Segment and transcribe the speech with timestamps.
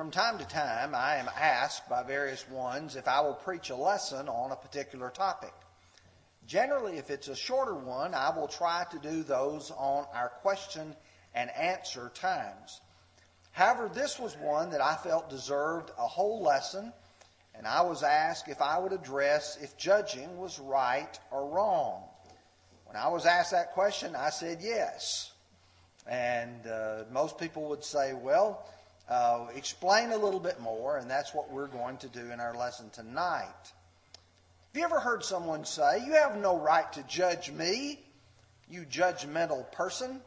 [0.00, 3.76] From time to time, I am asked by various ones if I will preach a
[3.76, 5.52] lesson on a particular topic.
[6.46, 10.96] Generally, if it's a shorter one, I will try to do those on our question
[11.34, 12.80] and answer times.
[13.52, 16.94] However, this was one that I felt deserved a whole lesson,
[17.54, 22.04] and I was asked if I would address if judging was right or wrong.
[22.86, 25.32] When I was asked that question, I said yes.
[26.06, 28.64] And uh, most people would say, well,
[29.10, 32.56] uh, explain a little bit more, and that's what we're going to do in our
[32.56, 33.44] lesson tonight.
[33.62, 37.98] Have you ever heard someone say, You have no right to judge me,
[38.70, 40.20] you judgmental person?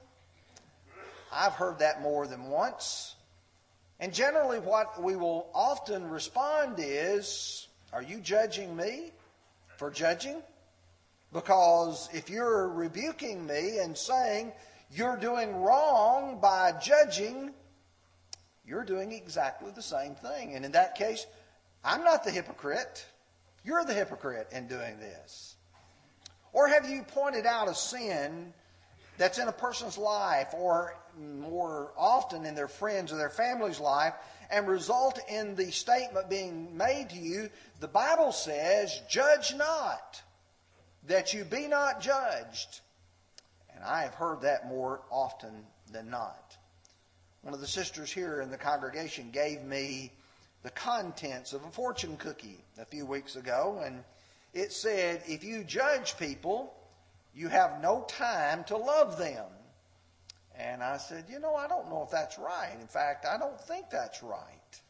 [1.32, 3.16] I've heard that more than once.
[4.02, 9.12] And generally, what we will often respond is, Are you judging me
[9.78, 10.42] for judging?
[11.32, 14.52] Because if you're rebuking me and saying
[14.92, 17.54] you're doing wrong by judging,
[18.66, 20.56] you're doing exactly the same thing.
[20.56, 21.26] And in that case,
[21.84, 23.06] I'm not the hypocrite.
[23.64, 25.56] You're the hypocrite in doing this.
[26.54, 28.54] Or have you pointed out a sin
[29.18, 34.14] that's in a person's life or more often in their friends or their family's life
[34.50, 40.22] and result in the statement being made to you, the Bible says, judge not,
[41.08, 42.82] that you be not judged.
[43.76, 46.58] And I have heard that more often than not.
[47.44, 50.14] One of the sisters here in the congregation gave me
[50.64, 54.02] the contents of a fortune cookie a few weeks ago, and
[54.54, 56.74] it said, If you judge people,
[57.36, 59.46] you have no time to love them.
[60.58, 62.78] And I said, You know, I don't know if that's right.
[62.80, 64.82] In fact, I don't think that's right.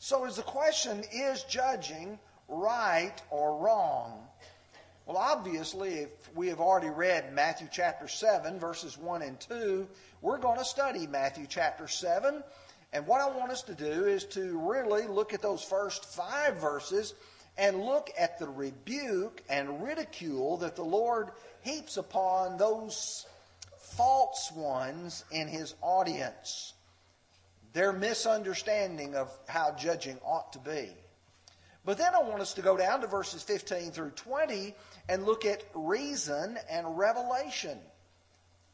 [0.00, 2.18] So, is the question, is judging
[2.48, 4.26] right or wrong?
[5.06, 9.88] Well, obviously, if we have already read Matthew chapter 7, verses 1 and 2,
[10.20, 12.44] we're going to study Matthew chapter 7.
[12.92, 16.58] And what I want us to do is to really look at those first five
[16.58, 17.14] verses
[17.58, 21.30] and look at the rebuke and ridicule that the Lord
[21.62, 23.26] heaps upon those
[23.96, 26.74] false ones in his audience.
[27.72, 30.90] Their misunderstanding of how judging ought to be.
[31.84, 34.74] But then I want us to go down to verses 15 through 20
[35.08, 37.78] and look at reason and revelation.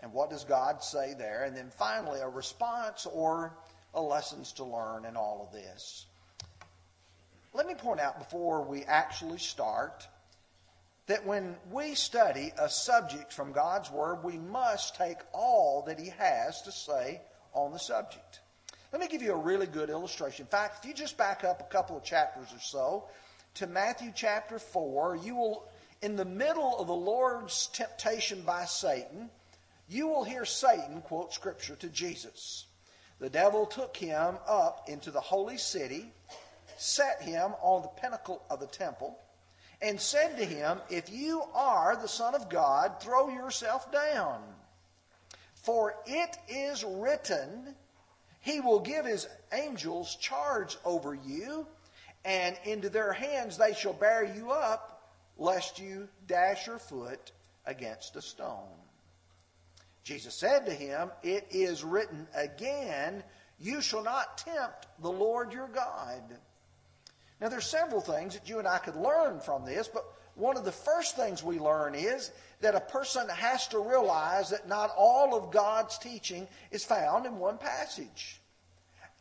[0.00, 1.44] And what does God say there?
[1.44, 3.56] And then finally, a response or
[3.94, 6.06] a lessons to learn in all of this.
[7.54, 10.06] Let me point out before we actually start
[11.06, 16.10] that when we study a subject from God's Word, we must take all that He
[16.18, 17.20] has to say
[17.54, 18.40] on the subject.
[18.92, 20.44] Let me give you a really good illustration.
[20.44, 23.04] In fact, if you just back up a couple of chapters or so
[23.54, 25.68] to Matthew chapter 4, you will,
[26.02, 29.30] in the middle of the Lord's temptation by Satan,
[29.88, 32.66] you will hear Satan quote scripture to Jesus.
[33.18, 36.12] The devil took him up into the holy city,
[36.76, 39.18] set him on the pinnacle of the temple,
[39.82, 44.40] and said to him, If you are the Son of God, throw yourself down.
[45.54, 47.74] For it is written,
[48.40, 51.66] he will give his angels charge over you,
[52.24, 54.97] and into their hands they shall bear you up,
[55.38, 57.32] lest you dash your foot
[57.66, 58.76] against a stone.
[60.02, 63.22] Jesus said to him, It is written again,
[63.58, 66.22] You shall not tempt the Lord your God.
[67.40, 70.04] Now, there's several things that you and I could learn from this, but
[70.34, 74.68] one of the first things we learn is that a person has to realize that
[74.68, 78.40] not all of God's teaching is found in one passage.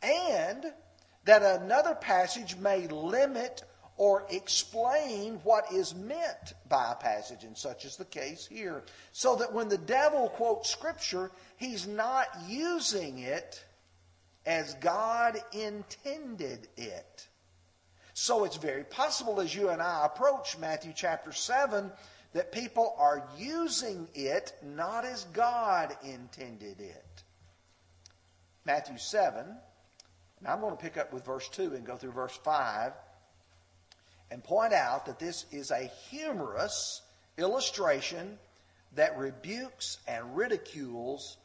[0.02, 0.64] And
[1.24, 3.62] that another passage may limit
[3.98, 8.84] or explain what is meant by a passage, and such is the case here.
[9.10, 13.62] So that when the devil quotes Scripture, he's not using it
[14.46, 17.26] as God intended it.
[18.14, 21.90] So it's very possible as you and I approach Matthew chapter 7
[22.34, 27.22] that people are using it not as God intended it.
[28.64, 32.38] Matthew 7, and I'm going to pick up with verse 2 and go through verse
[32.44, 32.92] 5
[34.30, 37.02] and point out that this is a humorous
[37.36, 38.38] illustration
[38.94, 41.36] that rebukes and ridicules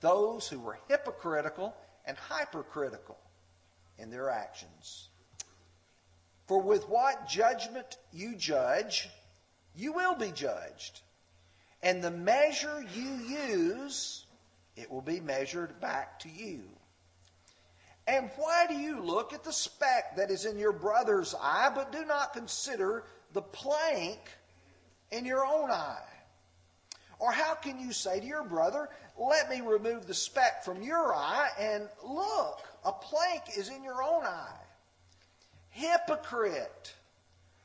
[0.00, 1.74] those who were hypocritical
[2.06, 3.18] and hypercritical
[3.98, 5.08] in their actions.
[6.46, 9.08] For with what judgment you judge,
[9.76, 11.00] you will be judged.
[11.82, 13.10] And the measure you
[13.48, 14.24] use,
[14.76, 16.62] it will be measured back to you.
[18.10, 21.92] And why do you look at the speck that is in your brother's eye, but
[21.92, 24.18] do not consider the plank
[25.12, 26.02] in your own eye?
[27.20, 31.14] Or how can you say to your brother, Let me remove the speck from your
[31.14, 34.58] eye, and look, a plank is in your own eye?
[35.68, 36.92] Hypocrite!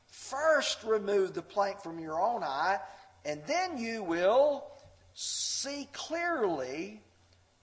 [0.06, 2.78] First remove the plank from your own eye,
[3.24, 4.64] and then you will
[5.14, 7.00] see clearly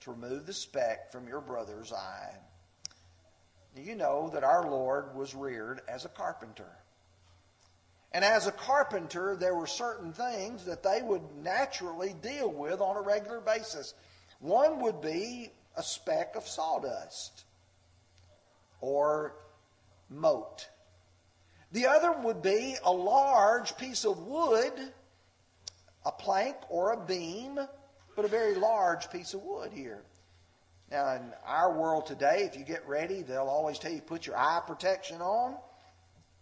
[0.01, 2.35] to remove the speck from your brother's eye.
[3.75, 6.69] You know that our Lord was reared as a carpenter.
[8.11, 12.95] And as a carpenter, there were certain things that they would naturally deal with on
[12.95, 13.95] a regular basis.
[14.39, 17.45] One would be a speck of sawdust
[18.81, 19.33] or
[20.09, 20.69] mote.
[21.71, 24.73] The other would be a large piece of wood,
[26.05, 27.59] a plank or a beam,
[28.15, 30.03] but a very large piece of wood here.
[30.93, 34.37] Now, in our world today, if you get ready, they'll always tell you put your
[34.37, 35.55] eye protection on.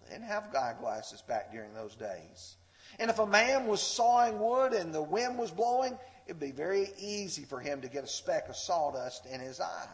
[0.03, 2.57] They didn't have eyeglasses back during those days.
[2.99, 6.89] And if a man was sawing wood and the wind was blowing, it'd be very
[6.99, 9.87] easy for him to get a speck of sawdust in his eye.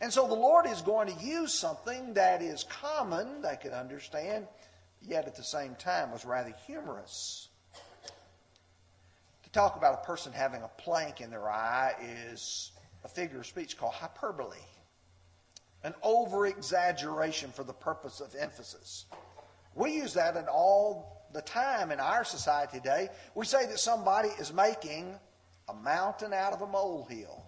[0.00, 4.46] And so the Lord is going to use something that is common, they could understand,
[5.02, 7.48] yet at the same time was rather humorous.
[9.42, 12.71] To talk about a person having a plank in their eye is
[13.04, 14.58] a figure of speech called hyperbole
[15.84, 19.06] an over exaggeration for the purpose of emphasis.
[19.74, 23.08] We use that in all the time in our society today.
[23.34, 25.14] We say that somebody is making
[25.68, 27.44] a mountain out of a molehill.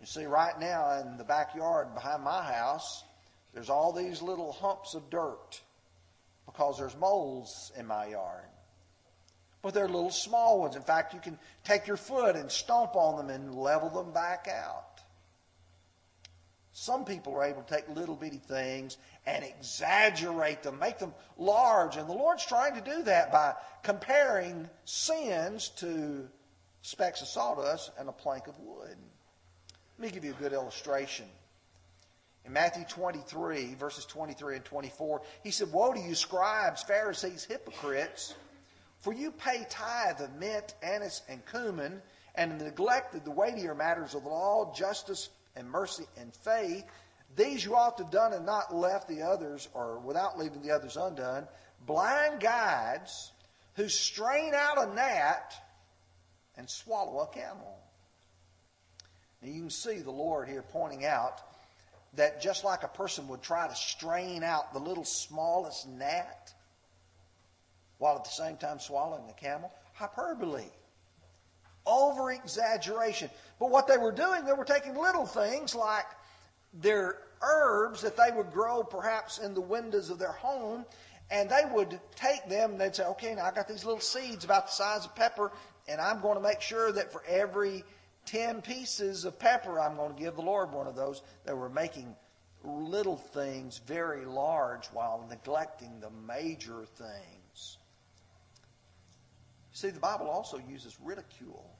[0.00, 3.04] You see, right now in the backyard behind my house,
[3.52, 5.60] there's all these little humps of dirt
[6.44, 8.44] because there's moles in my yard.
[9.66, 10.76] But they're little small ones.
[10.76, 14.46] In fact, you can take your foot and stomp on them and level them back
[14.46, 15.00] out.
[16.70, 18.96] Some people are able to take little bitty things
[19.26, 21.96] and exaggerate them, make them large.
[21.96, 26.28] And the Lord's trying to do that by comparing sins to
[26.82, 28.96] specks of sawdust and a plank of wood.
[29.98, 31.26] Let me give you a good illustration.
[32.44, 38.36] In Matthew 23, verses 23 and 24, he said, Woe to you, scribes, Pharisees, hypocrites,
[39.06, 42.02] for you pay tithe of mint, anise, and cumin,
[42.34, 46.84] and neglected the weightier matters of the law, justice, and mercy and faith.
[47.36, 50.72] These you ought to have done and not left the others, or without leaving the
[50.72, 51.46] others undone.
[51.86, 53.30] Blind guides
[53.76, 55.54] who strain out a gnat
[56.56, 57.78] and swallow a camel.
[59.40, 61.42] And you can see the Lord here pointing out
[62.14, 66.54] that just like a person would try to strain out the little smallest gnat
[67.98, 70.64] while at the same time swallowing the camel, hyperbole
[71.86, 73.30] over exaggeration.
[73.58, 76.06] But what they were doing, they were taking little things like
[76.74, 80.84] their herbs that they would grow perhaps in the windows of their home,
[81.30, 84.44] and they would take them and they'd say, okay, now I got these little seeds
[84.44, 85.52] about the size of pepper,
[85.88, 87.84] and I'm going to make sure that for every
[88.26, 91.22] 10 pieces of pepper, I'm going to give the Lord one of those.
[91.44, 92.14] They were making
[92.64, 97.45] little things very large while neglecting the major things.
[99.76, 101.70] See, the Bible also uses ridicule.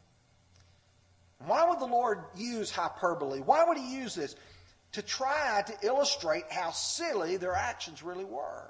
[1.38, 3.40] Why would the Lord use hyperbole?
[3.40, 4.36] Why would He use this?
[4.92, 8.68] To try to illustrate how silly their actions really were.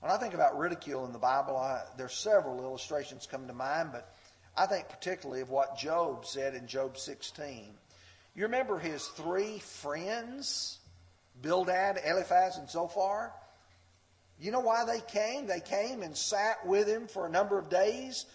[0.00, 3.92] When I think about ridicule in the Bible, I, are several illustrations come to mind,
[3.92, 4.14] but
[4.54, 7.70] I think particularly of what Job said in Job 16.
[8.34, 10.80] You remember his three friends,
[11.40, 13.32] Bildad, Eliphaz, and Zophar?
[14.40, 15.46] You know why they came?
[15.46, 18.26] They came and sat with him for a number of days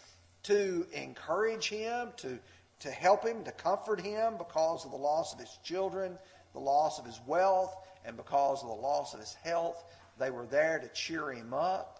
[0.44, 2.40] to encourage him, to
[2.80, 6.18] to help him, to comfort him because of the loss of his children,
[6.54, 7.76] the loss of his wealth,
[8.06, 9.84] and because of the loss of his health.
[10.18, 11.98] They were there to cheer him up.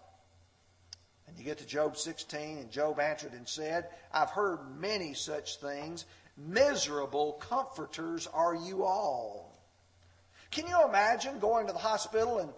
[1.26, 5.56] And you get to Job 16, and Job answered and said, I've heard many such
[5.56, 6.06] things.
[6.36, 9.58] Miserable comforters are you all.
[10.50, 12.50] Can you imagine going to the hospital and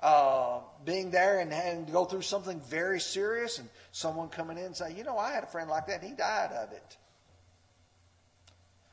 [0.00, 4.76] uh, being there and to go through something very serious and someone coming in and
[4.76, 6.02] say, you know, I had a friend like that.
[6.02, 6.96] and He died of it.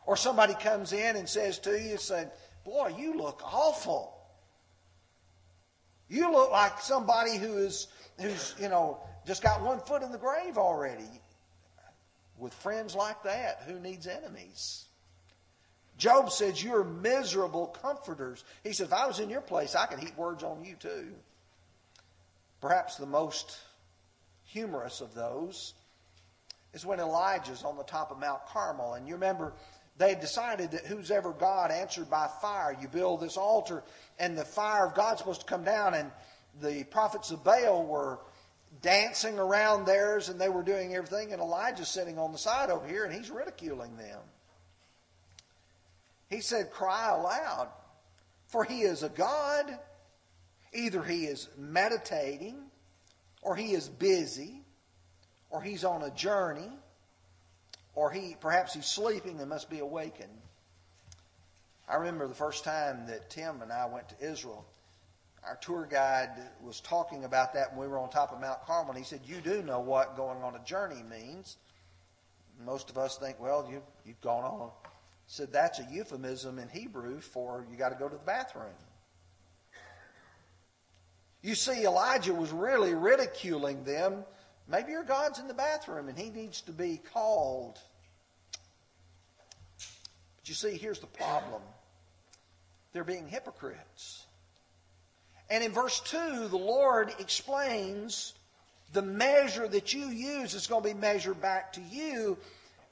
[0.05, 2.29] Or somebody comes in and says to you, saying,
[2.63, 4.17] Boy, you look awful.
[6.10, 7.88] You look like somebody who is
[8.19, 11.10] who's, you know, just got one foot in the grave already.
[12.38, 14.86] With friends like that, who needs enemies?
[16.03, 18.43] Job says, You're miserable comforters.
[18.62, 21.13] He says, If I was in your place, I could heap words on you too.
[22.60, 23.57] Perhaps the most
[24.43, 25.75] humorous of those
[26.74, 28.95] is when Elijah's on the top of Mount Carmel.
[28.95, 29.53] And you remember
[29.98, 32.75] they had decided that who's ever God answered by fire.
[32.81, 33.81] You build this altar,
[34.19, 36.12] and the fire of God's supposed to come down, and
[36.62, 38.19] the prophets of Baal were
[38.81, 42.86] dancing around theirs and they were doing everything, and Elijah's sitting on the side over
[42.86, 44.19] here and he's ridiculing them.
[46.34, 47.70] He said, Cry aloud,
[48.48, 49.78] for he is a God.
[50.74, 52.58] Either he is meditating,
[53.44, 54.63] or he is busy,
[55.52, 56.72] or he's on a journey,
[57.94, 60.42] or he perhaps he's sleeping and must be awakened.
[61.88, 64.66] I remember the first time that Tim and I went to Israel.
[65.46, 66.32] Our tour guide
[66.63, 68.96] was talking about that when we were on top of Mount Carmel.
[68.96, 71.58] He said, You do know what going on a journey means.
[72.66, 74.72] Most of us think, Well, you, you've gone on.
[75.34, 78.75] Said, That's a euphemism in Hebrew for you got to go to the bathroom.
[81.42, 84.25] You see, Elijah was really ridiculing them.
[84.68, 87.80] Maybe your God's in the bathroom and he needs to be called.
[90.38, 91.63] But you see, here's the problem
[92.92, 94.28] they're being hypocrites.
[95.50, 98.36] And in verse 2, the Lord explains
[98.94, 102.38] the measure that you use is going to be measured back to you.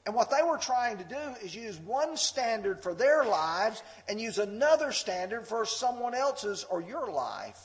[0.04, 4.20] And what they were trying to do is use one standard for their lives and
[4.20, 7.60] use another standard for someone else's or your life.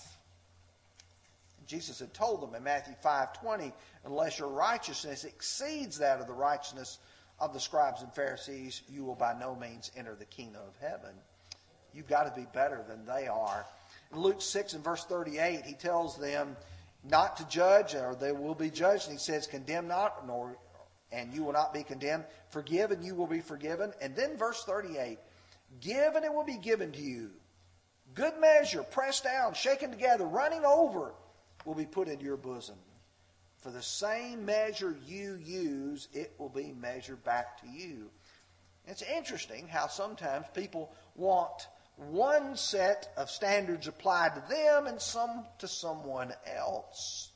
[1.65, 3.73] Jesus had told them in Matthew 5:20,
[4.05, 6.99] unless your righteousness exceeds that of the righteousness
[7.39, 11.19] of the scribes and Pharisees, you will by no means enter the kingdom of heaven.
[11.93, 13.65] You've got to be better than they are.
[14.11, 16.55] In Luke 6 and verse 38, he tells them
[17.03, 19.09] not to judge, or they will be judged.
[19.09, 20.57] And he says, Condemn not, nor
[21.11, 22.25] and you will not be condemned.
[22.49, 23.93] Forgive, and you will be forgiven.
[24.01, 25.19] And then verse 38
[25.81, 27.31] Give, and it will be given to you.
[28.13, 31.13] Good measure, pressed down, shaken together, running over
[31.65, 32.77] will be put into your bosom.
[33.57, 38.09] For the same measure you use, it will be measured back to you.
[38.85, 45.45] It's interesting how sometimes people want one set of standards applied to them and some
[45.59, 47.31] to someone else.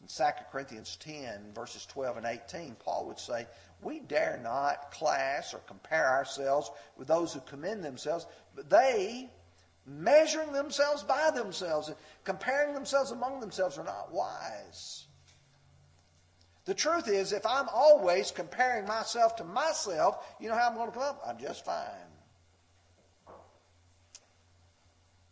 [0.00, 3.46] In 2 Corinthians 10, verses 12 and 18, Paul would say,
[3.82, 9.30] We dare not class or compare ourselves with those who commend themselves, but they
[9.86, 15.06] measuring themselves by themselves and comparing themselves among themselves are not wise.
[16.64, 20.88] The truth is, if I'm always comparing myself to myself, you know how I'm going
[20.88, 21.22] to come up?
[21.26, 22.10] I'm just fine.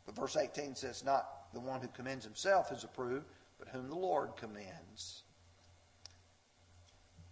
[0.07, 3.27] But verse 18 says, Not the one who commends himself is approved,
[3.59, 5.23] but whom the Lord commends.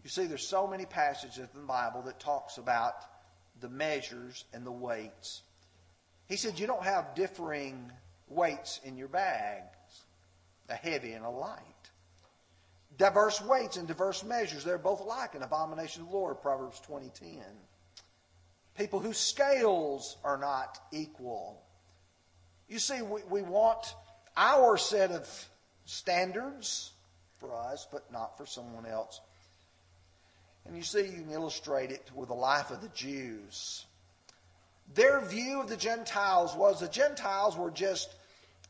[0.02, 2.94] You see, there's so many passages in the Bible that talks about
[3.60, 5.42] the measures and the weights.
[6.28, 7.90] He said, You don't have differing
[8.28, 10.04] weights in your bags,
[10.68, 11.60] a heavy and a light.
[12.96, 17.42] Diverse weights and diverse measures, they're both alike, an abomination of the Lord, Proverbs 20:10.
[18.76, 21.62] People whose scales are not equal.
[22.68, 23.94] You see, we, we want
[24.36, 25.48] our set of
[25.86, 26.92] standards
[27.38, 29.20] for us, but not for someone else.
[30.66, 33.86] And you see, you can illustrate it with the life of the Jews.
[34.94, 38.14] Their view of the Gentiles was the Gentiles were just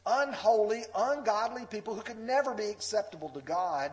[0.07, 3.91] unholy, ungodly people who could never be acceptable to God.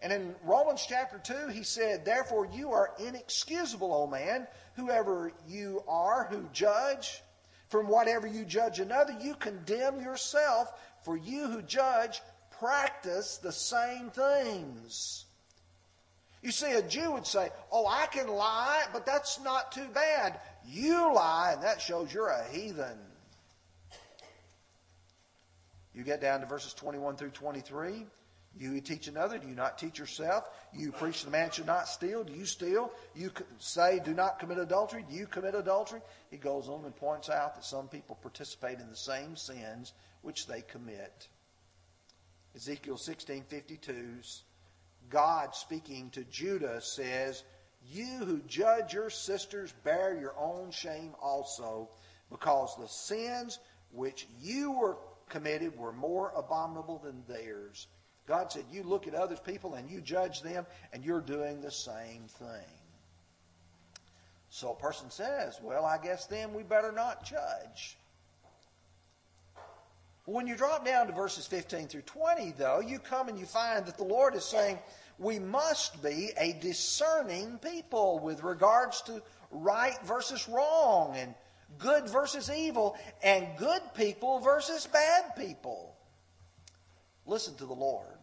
[0.00, 5.82] And in Romans chapter 2, he said, Therefore you are inexcusable, O man, whoever you
[5.88, 7.22] are who judge.
[7.68, 10.72] From whatever you judge another, you condemn yourself,
[11.04, 12.20] for you who judge
[12.58, 15.26] practice the same things.
[16.42, 20.40] You see, a Jew would say, Oh, I can lie, but that's not too bad.
[20.66, 22.98] You lie, and that shows you're a heathen.
[25.94, 28.06] You get down to verses 21 through 23.
[28.56, 30.44] You teach another, do you not teach yourself?
[30.72, 32.92] You preach the man should not steal, do you steal?
[33.14, 36.00] You say, do not commit adultery, do you commit adultery?
[36.30, 39.92] He goes on and points out that some people participate in the same sins
[40.22, 41.28] which they commit.
[42.54, 44.44] Ezekiel 16:52's
[45.10, 47.42] God speaking to Judah says,
[47.90, 51.90] you who judge your sisters bear your own shame also,
[52.30, 53.58] because the sins
[53.92, 54.96] which you were
[55.28, 57.88] committed were more abominable than theirs.
[58.26, 61.70] God said, You look at other people and you judge them, and you're doing the
[61.70, 62.78] same thing.
[64.50, 67.96] So a person says, Well, I guess then we better not judge.
[70.26, 73.84] When you drop down to verses 15 through 20, though, you come and you find
[73.84, 74.78] that the Lord is saying,
[75.18, 81.34] we must be a discerning people with regards to right versus wrong and
[81.78, 85.94] good versus evil and good people versus bad people.
[87.26, 88.13] Listen to the Lord.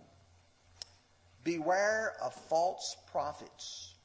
[1.43, 3.95] Beware of false prophets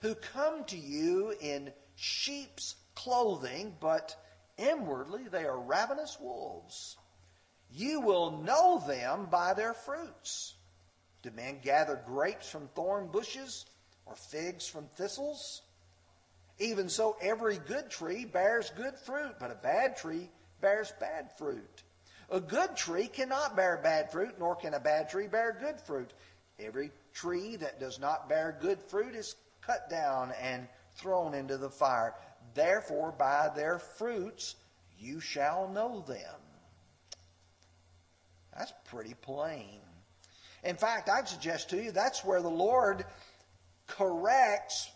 [0.00, 4.16] who come to you in sheep's clothing, but
[4.56, 6.96] inwardly they are ravenous wolves.
[7.70, 10.54] You will know them by their fruits.
[11.22, 13.66] Do men gather grapes from thorn bushes
[14.06, 15.62] or figs from thistles?
[16.58, 20.30] Even so, every good tree bears good fruit, but a bad tree
[20.60, 21.82] bears bad fruit.
[22.30, 26.12] A good tree cannot bear bad fruit, nor can a bad tree bear good fruit.
[26.58, 31.70] Every tree that does not bear good fruit is cut down and thrown into the
[31.70, 32.14] fire.
[32.54, 34.56] Therefore, by their fruits
[34.98, 36.40] you shall know them.
[38.56, 39.80] That's pretty plain.
[40.64, 43.04] In fact, I'd suggest to you that's where the Lord
[43.86, 44.90] corrects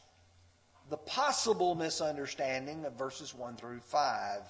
[0.90, 4.40] the possible misunderstanding of verses 1 through 5.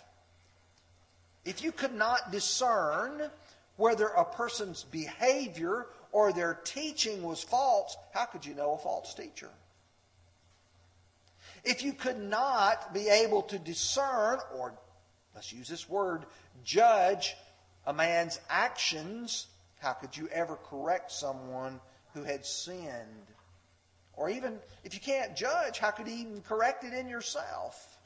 [1.44, 3.30] If you could not discern
[3.76, 9.14] whether a person's behavior or their teaching was false, how could you know a false
[9.14, 9.48] teacher?
[11.64, 14.74] If you could not be able to discern, or
[15.34, 16.26] let's use this word,
[16.64, 17.34] judge
[17.86, 19.46] a man's actions,
[19.80, 21.80] how could you ever correct someone
[22.14, 23.26] who had sinned?
[24.14, 27.98] Or even if you can't judge, how could you even correct it in yourself?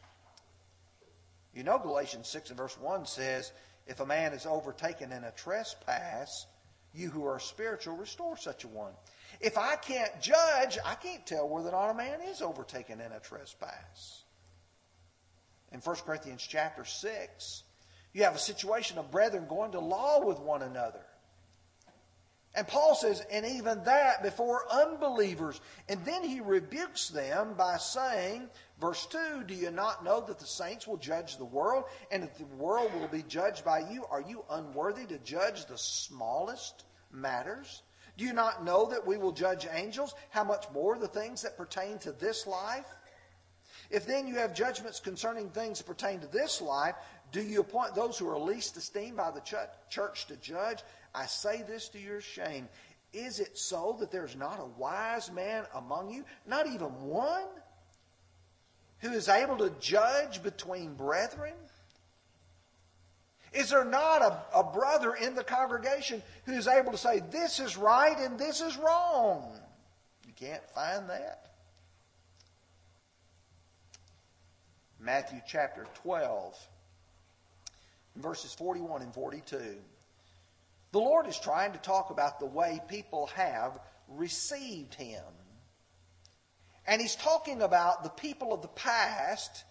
[1.53, 3.53] You know, Galatians 6 and verse 1 says,
[3.87, 6.47] If a man is overtaken in a trespass,
[6.97, 8.93] you who are spiritual, restore such a one.
[9.41, 13.13] If I can't judge, I can't tell whether or not a man is overtaken in
[13.13, 14.23] a trespass.
[15.73, 17.63] In 1 Corinthians chapter 6,
[18.13, 21.05] you have a situation of brethren going to law with one another.
[22.57, 25.61] And Paul says, and even that before unbelievers.
[25.91, 28.49] And then he rebukes them by saying,
[28.81, 32.39] verse 2, Do you not know that the saints will judge the world, and that
[32.39, 34.07] the world will be judged by you?
[34.11, 37.83] Are you unworthy to judge the smallest matters?
[38.17, 40.15] Do you not know that we will judge angels?
[40.31, 42.87] How much more the things that pertain to this life?
[43.91, 46.95] If then you have judgments concerning things that pertain to this life,
[47.33, 49.43] do you appoint those who are least esteemed by the
[49.91, 50.79] church to judge?
[51.17, 52.69] I say this to your shame.
[53.13, 57.47] Is it so that there's not a wise man among you, not even one,
[58.99, 61.55] who is able to judge between brethren?
[63.55, 67.59] Is there not a, a brother in the congregation who is able to say, this
[67.59, 69.59] is right and this is wrong?
[70.27, 71.53] You can't find that.
[75.01, 76.55] Matthew chapter 12,
[78.17, 79.77] verses 41 and 42.
[80.97, 83.79] The Lord is trying to talk about the way people have
[84.09, 85.21] received Him.
[86.87, 89.65] And He's talking about the people of the past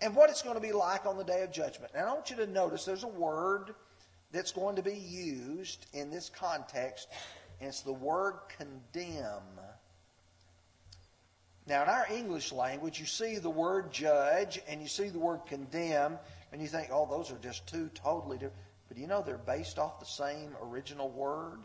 [0.00, 1.92] and what it's going to be like on the day of judgment.
[1.94, 3.74] And I want you to notice there's a word
[4.32, 7.08] that's going to be used in this context,
[7.60, 9.42] and it's the word condemn.
[11.66, 15.40] Now, in our English language, you see the word judge and you see the word
[15.46, 16.16] condemn,
[16.52, 18.56] and you think, oh, those are just two totally different.
[18.90, 21.60] But you know they're based off the same original word?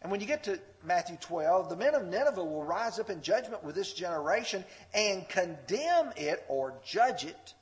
[0.00, 3.20] And when you get to Matthew 12, the men of Nineveh will rise up in
[3.20, 7.54] judgment with this generation and condemn it or judge it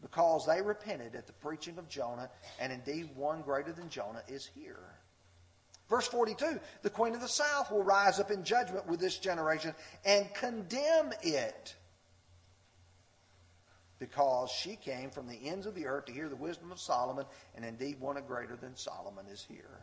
[0.00, 2.30] because they repented at the preaching of Jonah,
[2.60, 4.78] and indeed one greater than Jonah is here.
[5.88, 9.74] Verse 42 The queen of the south will rise up in judgment with this generation
[10.04, 11.74] and condemn it
[14.00, 17.26] because she came from the ends of the earth to hear the wisdom of Solomon,
[17.54, 19.78] and indeed one greater than Solomon is here.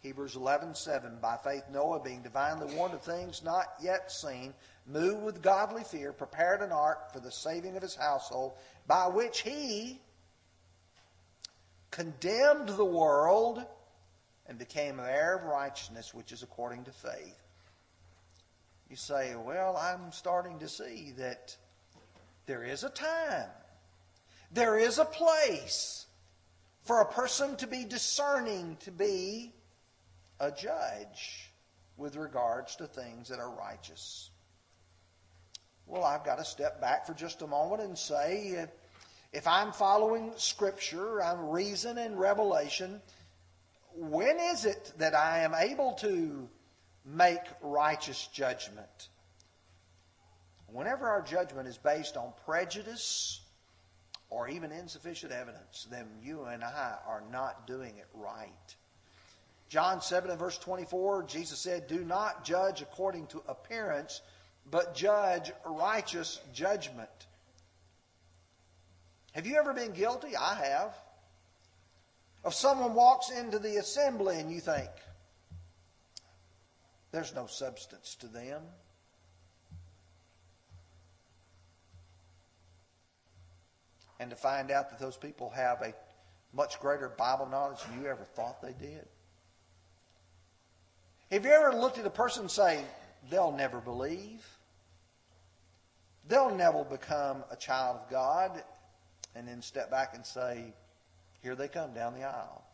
[0.00, 4.52] Hebrews 11:7 By faith Noah being divinely warned of things not yet seen
[4.86, 8.52] moved with godly fear prepared an ark for the saving of his household
[8.86, 10.00] by which he
[11.90, 13.64] condemned the world
[14.46, 17.40] and became an heir of righteousness which is according to faith.
[18.88, 21.56] You say, "Well, I'm starting to see that
[22.48, 23.50] there is a time,
[24.50, 26.06] there is a place
[26.82, 29.52] for a person to be discerning, to be
[30.40, 31.52] a judge
[31.98, 34.30] with regards to things that are righteous.
[35.86, 38.66] Well, I've got to step back for just a moment and say
[39.30, 43.02] if I'm following Scripture, I'm reason and revelation,
[43.94, 46.48] when is it that I am able to
[47.04, 49.08] make righteous judgment?
[50.70, 53.40] Whenever our judgment is based on prejudice
[54.30, 58.76] or even insufficient evidence, then you and I are not doing it right.
[59.68, 64.20] John 7 and verse 24, Jesus said, Do not judge according to appearance,
[64.70, 67.08] but judge righteous judgment.
[69.32, 70.36] Have you ever been guilty?
[70.36, 70.94] I have.
[72.44, 74.90] If someone walks into the assembly and you think,
[77.10, 78.62] there's no substance to them.
[84.20, 85.94] And to find out that those people have a
[86.52, 89.06] much greater Bible knowledge than you ever thought they did?
[91.30, 92.80] Have you ever looked at a person and say,
[93.30, 94.44] they'll never believe?
[96.26, 98.62] They'll never become a child of God,
[99.34, 100.72] and then step back and say,
[101.42, 102.64] here they come down the aisle.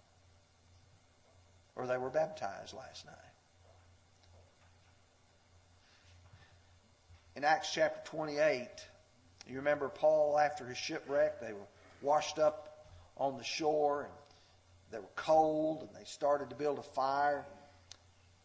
[1.76, 3.14] Or they were baptized last night.
[7.36, 8.68] In Acts chapter 28,
[9.46, 11.66] you remember Paul after his shipwreck, they were
[12.02, 14.12] washed up on the shore and
[14.90, 17.44] they were cold and they started to build a fire.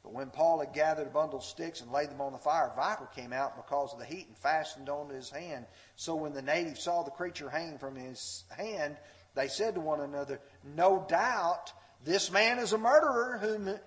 [0.03, 2.71] But when Paul had gathered a bundle of sticks and laid them on the fire,
[2.71, 5.65] a viper came out because of the heat and fastened onto his hand.
[5.95, 8.97] So when the natives saw the creature hanging from his hand,
[9.35, 10.39] they said to one another,
[10.75, 13.77] No doubt this man is a murderer, whom,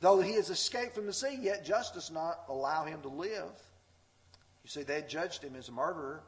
[0.00, 3.50] though he has escaped from the sea, yet justice not allow him to live.
[4.64, 6.22] You see, they had judged him as a murderer.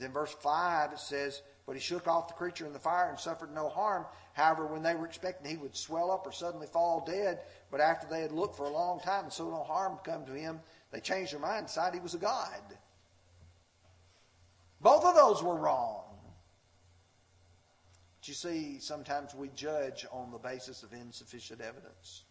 [0.00, 3.18] Then verse 5 it says, But he shook off the creature in the fire and
[3.18, 4.06] suffered no harm.
[4.32, 8.06] However, when they were expecting he would swell up or suddenly fall dead, but after
[8.08, 10.60] they had looked for a long time and saw no harm come to him,
[10.90, 12.62] they changed their mind and decided he was a god.
[14.80, 16.04] Both of those were wrong.
[18.18, 22.24] But you see, sometimes we judge on the basis of insufficient evidence.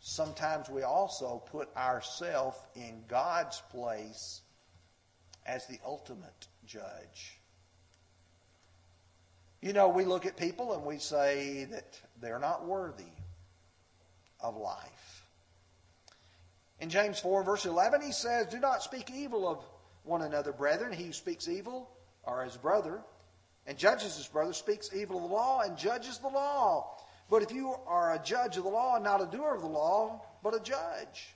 [0.00, 4.40] Sometimes we also put ourselves in God's place
[5.46, 7.38] as the ultimate judge.
[9.60, 13.04] You know, we look at people and we say that they're not worthy
[14.40, 15.24] of life.
[16.80, 19.64] In James 4, verse 11, he says, Do not speak evil of
[20.02, 20.92] one another, brethren.
[20.92, 21.88] He who speaks evil,
[22.24, 23.00] or his brother,
[23.66, 26.98] and judges his brother, speaks evil of the law and judges the law.
[27.30, 29.66] But if you are a judge of the law and not a doer of the
[29.66, 31.34] law, but a judge.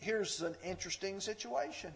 [0.00, 1.92] Here's an interesting situation.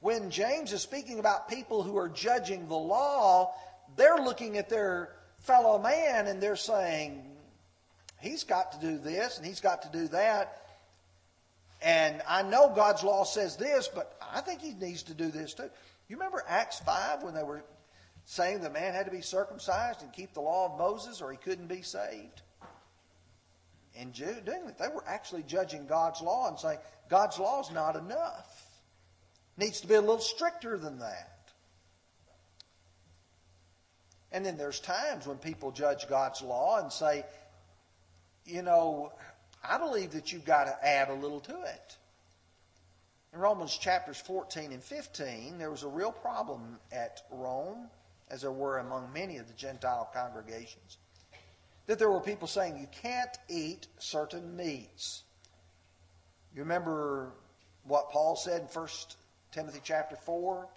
[0.00, 3.54] When James is speaking about people who are judging the law,
[3.96, 7.24] they're looking at their fellow man and they're saying,
[8.20, 10.60] he's got to do this and he's got to do that.
[11.80, 15.54] And I know God's law says this, but I think he needs to do this
[15.54, 15.70] too.
[16.08, 17.64] You remember Acts 5 when they were
[18.26, 21.38] saying the man had to be circumcised and keep the law of Moses or he
[21.38, 22.42] couldn't be saved?
[23.94, 26.78] In doing that, they were actually judging God's law and saying
[27.08, 28.66] God's law is not enough.
[29.56, 31.30] Needs to be a little stricter than that.
[34.32, 37.24] And then there's times when people judge God's law and say,
[38.44, 39.12] you know,
[39.62, 41.96] I believe that you've got to add a little to it.
[43.32, 47.88] In Romans chapters 14 and 15, there was a real problem at Rome,
[48.28, 50.98] as there were among many of the Gentile congregations,
[51.86, 55.22] that there were people saying you can't eat certain meats.
[56.54, 57.32] You remember
[57.84, 58.88] what Paul said in 1
[59.52, 60.68] Timothy chapter 4?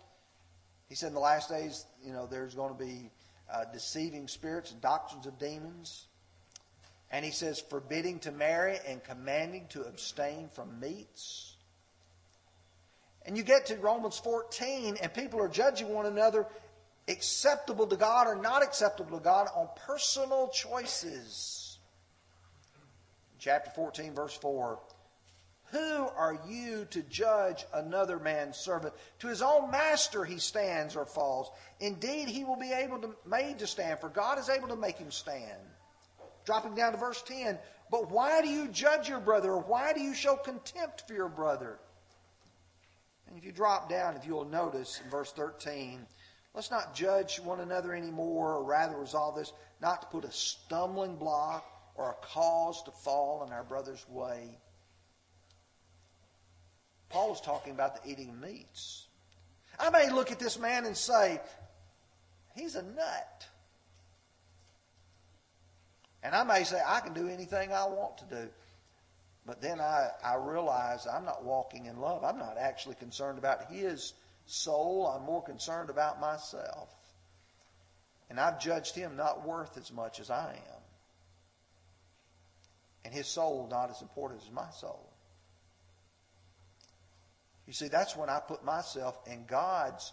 [0.90, 3.12] He said in the last days, you know, there's going to be
[3.52, 6.08] uh, deceiving spirits and doctrines of demons.
[7.12, 11.56] And he says, forbidding to marry and commanding to abstain from meats.
[13.26, 16.46] And you get to Romans 14, and people are judging one another
[17.08, 21.80] acceptable to God or not acceptable to God on personal choices.
[23.40, 24.80] Chapter 14, verse 4.
[25.72, 28.94] Who are you to judge another man's servant?
[29.20, 31.52] To his own master he stands or falls.
[31.82, 34.98] Indeed, he will be able to made to stand, for God is able to make
[34.98, 35.60] him stand.
[36.46, 37.60] Dropping down to verse 10.
[37.92, 41.30] But why do you judge your brother, or why do you show contempt for your
[41.30, 41.80] brother?
[43.28, 46.06] And if you drop down, if you'll notice in verse 13,
[46.58, 51.16] let's not judge one another anymore, or rather resolve this not to put a stumbling
[51.16, 54.58] block or a cause to fall in our brother's way.
[57.10, 59.06] Paul is talking about the eating of meats.
[59.80, 61.40] I may look at this man and say,
[62.56, 63.48] he's a nut.
[66.24, 68.50] And I may say, I can do anything I want to do.
[69.46, 72.24] But then I, I realize I'm not walking in love.
[72.24, 74.14] I'm not actually concerned about his
[74.48, 75.08] soul.
[75.08, 76.90] I'm more concerned about myself.
[78.30, 80.82] And I've judged him not worth as much as I am.
[83.06, 85.14] And his soul not as important as my soul.
[87.66, 90.12] You see, that's when I put myself in God's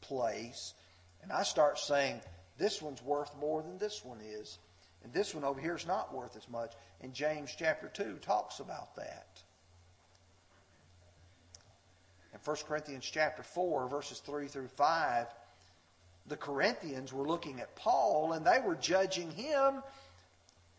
[0.00, 0.74] place
[1.22, 2.20] and I start saying,
[2.58, 4.58] this one's worth more than this one is.
[5.02, 6.72] And this one over here is not worth as much.
[7.00, 9.42] And James chapter 2 talks about that.
[12.36, 15.26] In 1 Corinthians chapter 4, verses 3 through 5,
[16.26, 19.82] the Corinthians were looking at Paul and they were judging him.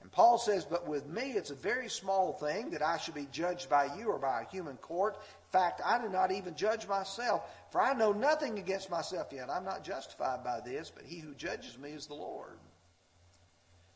[0.03, 3.27] And Paul says, But with me it's a very small thing that I should be
[3.31, 5.15] judged by you or by a human court.
[5.15, 9.49] In fact, I do not even judge myself, for I know nothing against myself yet.
[9.49, 12.59] I'm not justified by this, but he who judges me is the Lord.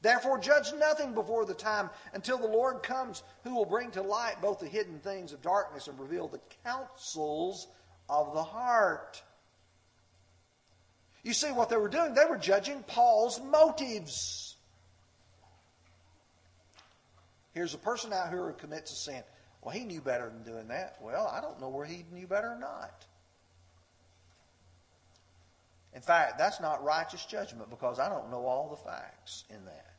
[0.02, 4.42] Therefore, judge nothing before the time until the Lord comes, who will bring to light
[4.42, 7.68] both the hidden things of darkness and reveal the counsels
[8.10, 9.22] of the heart.
[11.24, 12.16] You see what they were doing?
[12.16, 14.56] They were judging Paul's motives.
[17.54, 19.24] Here's a person out here who commits a sin.
[19.62, 20.98] Well, he knew better than doing that.
[21.00, 23.06] Well, I don't know where he knew better or not.
[25.94, 29.91] In fact, that's not righteous judgment because I don't know all the facts in that.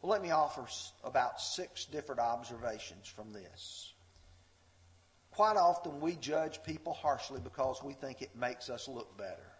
[0.00, 0.66] Well, let me offer
[1.04, 3.92] about six different observations from this.
[5.30, 9.52] Quite often we judge people harshly because we think it makes us look better.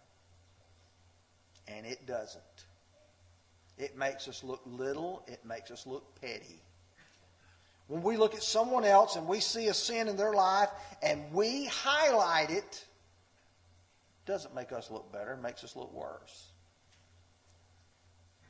[1.67, 2.43] And it doesn't.
[3.77, 6.61] It makes us look little, it makes us look petty.
[7.87, 10.69] When we look at someone else and we see a sin in their life
[11.01, 12.85] and we highlight it, it
[14.25, 16.47] doesn't make us look better, it makes us look worse.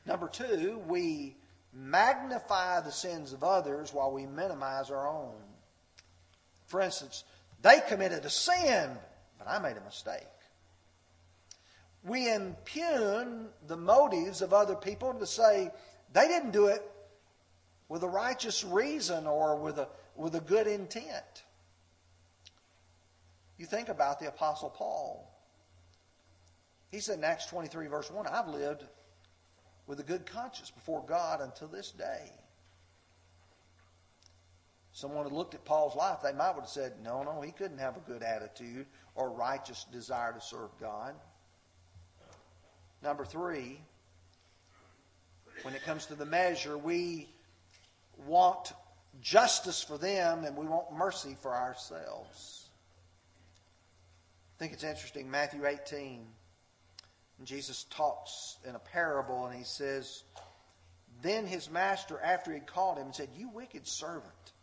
[0.05, 1.35] Number two, we
[1.77, 5.35] magnify the sins of others while we minimize our own.
[6.65, 7.23] For instance,
[7.61, 8.91] they committed a sin,
[9.37, 10.25] but I made a mistake.
[12.03, 15.71] We impugn the motives of other people to say
[16.13, 16.83] they didn't do it
[17.89, 21.43] with a righteous reason or with a, with a good intent.
[23.57, 25.31] You think about the Apostle Paul.
[26.91, 28.83] He said in Acts 23, verse 1, I've lived
[29.87, 32.31] with a good conscience before God until this day.
[34.91, 37.97] Someone had looked at Paul's life, they might have said, no, no, he couldn't have
[37.97, 41.13] a good attitude or righteous desire to serve God.
[43.03, 43.79] Number three,
[45.61, 47.29] when it comes to the measure, we
[48.25, 48.73] want
[49.21, 52.69] justice for them and we want mercy for ourselves.
[54.55, 56.25] I think it's interesting, Matthew 18.
[57.45, 60.23] Jesus talks in a parable and he says,
[61.21, 64.53] Then his master, after he had called him, said, You wicked servant,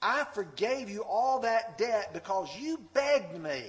[0.00, 3.64] I forgave you all that debt because you begged me.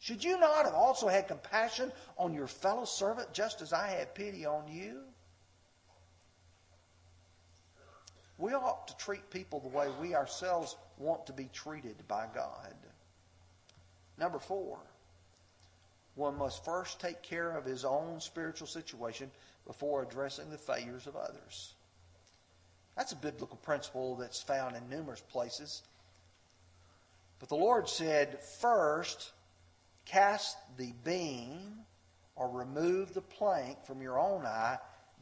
[0.00, 4.14] Should you not have also had compassion on your fellow servant just as I had
[4.14, 5.00] pity on you?
[8.36, 12.74] We ought to treat people the way we ourselves want to be treated by God.
[14.18, 14.78] Number four,
[16.14, 19.30] one must first take care of his own spiritual situation
[19.66, 21.74] before addressing the failures of others.
[22.96, 25.82] That's a biblical principle that's found in numerous places.
[27.40, 29.32] But the Lord said, first,
[30.04, 31.80] cast the beam
[32.36, 34.78] or remove the plank from your own eye,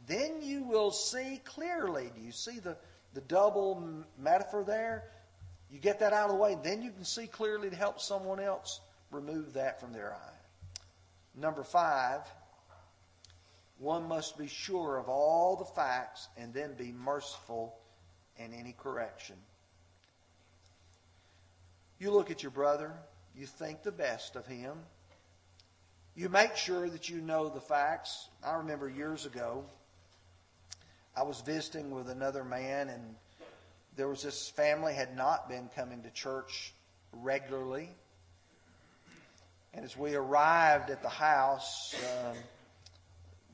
[0.07, 2.11] then you will see clearly.
[2.15, 2.77] Do you see the,
[3.13, 5.05] the double metaphor there?
[5.71, 8.39] You get that out of the way, then you can see clearly to help someone
[8.39, 10.32] else remove that from their eye.
[11.35, 12.21] Number five,
[13.79, 17.75] one must be sure of all the facts and then be merciful
[18.37, 19.35] in any correction.
[21.99, 22.91] You look at your brother,
[23.35, 24.77] you think the best of him.
[26.15, 28.29] You make sure that you know the facts.
[28.45, 29.63] I remember years ago,
[31.15, 33.15] I was visiting with another man, and
[33.95, 36.73] there was this family had not been coming to church
[37.11, 37.89] regularly.
[39.73, 42.37] And as we arrived at the house, um,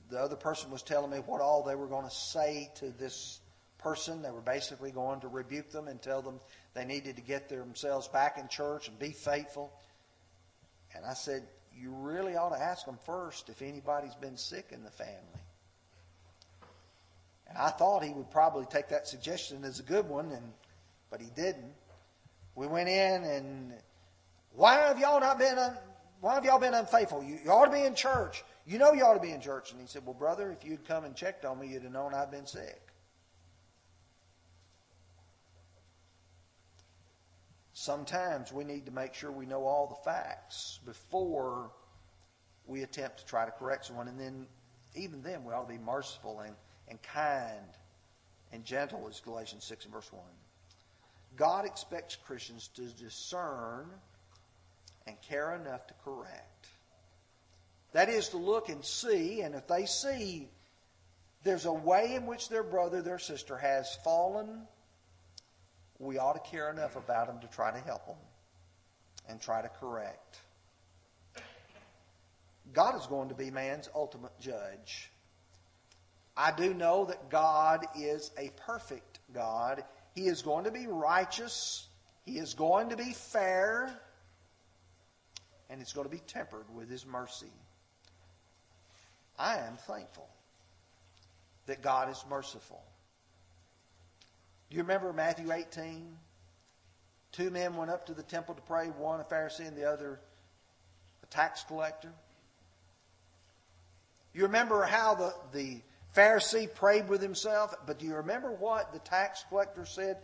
[0.10, 3.39] the other person was telling me what all they were going to say to this
[3.77, 4.21] person.
[4.21, 6.39] They were basically going to rebuke them and tell them
[6.73, 9.71] they needed to get themselves back in church and be faithful.
[10.95, 14.84] And I said, You really ought to ask them first if anybody's been sick in
[14.84, 15.15] the family.
[17.47, 20.53] And I thought he would probably take that suggestion as a good one, and
[21.10, 21.73] but he didn't.
[22.55, 23.73] We went in and
[24.53, 25.58] why have y'all not been
[26.21, 27.23] why have y'all been unfaithful?
[27.23, 28.43] You, you ought to be in church.
[28.65, 29.71] You know you ought to be in church.
[29.71, 32.13] And he said, Well, brother, if you'd come and checked on me, you'd have known
[32.13, 32.82] I'd been sick.
[37.73, 41.71] Sometimes we need to make sure we know all the facts before
[42.67, 44.10] we attempt to try to correct someone.
[44.10, 44.45] And then,
[44.95, 46.53] even then, we ought to be merciful and,
[46.89, 47.65] and kind
[48.51, 50.21] and gentle, as Galatians 6 and verse 1.
[51.38, 53.89] God expects Christians to discern
[55.09, 56.67] and care enough to correct.
[57.93, 60.47] That is to look and see, and if they see
[61.43, 64.67] there's a way in which their brother, their sister has fallen,
[65.97, 68.17] we ought to care enough about them to try to help them
[69.27, 70.39] and try to correct.
[72.71, 75.11] God is going to be man's ultimate judge.
[76.37, 79.83] I do know that God is a perfect God.
[80.13, 81.87] He is going to be righteous.
[82.25, 83.99] He is going to be fair.
[85.69, 87.51] And it's going to be tempered with His mercy.
[89.38, 90.27] I am thankful
[91.67, 92.82] that God is merciful.
[94.69, 96.17] Do you remember Matthew 18?
[97.32, 100.19] Two men went up to the temple to pray, one a Pharisee and the other
[101.23, 102.12] a tax collector.
[104.34, 105.82] You remember how the, the
[106.15, 110.17] Pharisee prayed with himself, but do you remember what the tax collector said?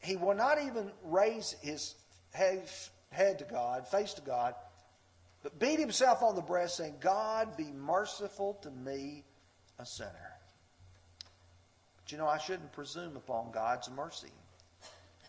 [0.00, 1.94] He will not even raise his
[2.32, 2.68] head,
[3.10, 4.54] head to God, face to God,
[5.42, 9.24] but beat himself on the breast, saying, God, be merciful to me,
[9.78, 10.32] a sinner.
[11.96, 14.32] But you know, I shouldn't presume upon God's mercy.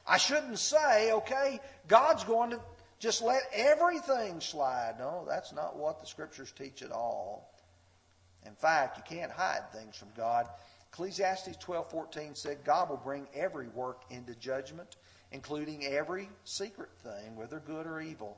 [0.08, 2.60] I shouldn't say, okay, God's going to
[2.98, 4.96] just let everything slide.
[4.98, 7.54] No, that's not what the scriptures teach at all.
[8.46, 10.48] In fact, you can't hide things from God.
[10.92, 14.96] Ecclesiastes 12:14 said God will bring every work into judgment,
[15.32, 18.38] including every secret thing, whether good or evil.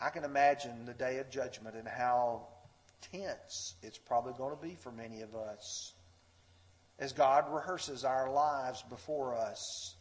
[0.00, 2.48] I can imagine the day of judgment and how
[3.12, 5.94] tense it's probably going to be for many of us
[6.98, 9.96] as God rehearses our lives before us.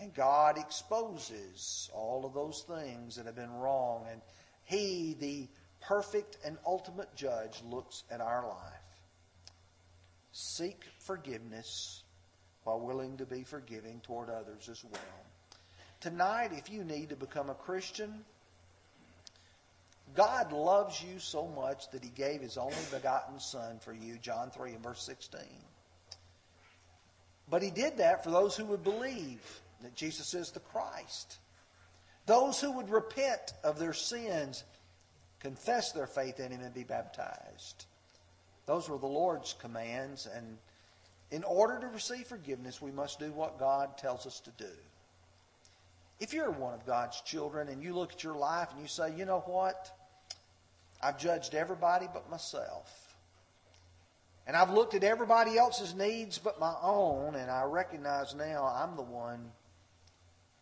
[0.00, 4.06] And God exposes all of those things that have been wrong.
[4.10, 4.20] And
[4.64, 5.48] He, the
[5.80, 8.72] perfect and ultimate judge, looks at our life.
[10.32, 12.02] Seek forgiveness
[12.64, 15.26] while willing to be forgiving toward others as well.
[16.06, 18.24] Tonight, if you need to become a Christian,
[20.14, 24.50] God loves you so much that He gave His only begotten Son for you, John
[24.50, 25.40] 3 and verse 16.
[27.50, 29.42] But He did that for those who would believe
[29.82, 31.38] that Jesus is the Christ.
[32.26, 34.62] Those who would repent of their sins,
[35.40, 37.86] confess their faith in Him, and be baptized.
[38.66, 40.56] Those were the Lord's commands, and
[41.32, 44.70] in order to receive forgiveness, we must do what God tells us to do.
[46.18, 49.14] If you're one of God's children and you look at your life and you say,
[49.14, 49.90] you know what?
[51.02, 53.14] I've judged everybody but myself.
[54.46, 58.96] And I've looked at everybody else's needs but my own, and I recognize now I'm
[58.96, 59.50] the one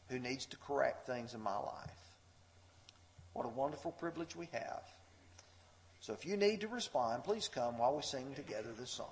[0.08, 1.90] who needs to correct things in my life.
[3.34, 4.82] What a wonderful privilege we have.
[6.00, 9.08] So if you need to respond, please come while we sing together this song.